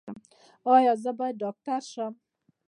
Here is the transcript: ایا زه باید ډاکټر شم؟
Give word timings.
ایا 0.73 0.93
زه 1.03 1.11
باید 1.17 1.39
ډاکټر 1.43 1.81
شم؟ 1.91 2.13